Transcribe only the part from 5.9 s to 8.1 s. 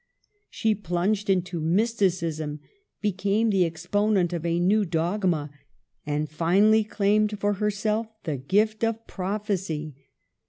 and finally claimed for herself